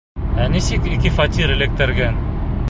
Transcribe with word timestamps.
Ә 0.45 0.47
нисек 0.53 0.87
ике 0.95 1.11
фатир 1.19 1.55
эләктергән? 1.59 2.19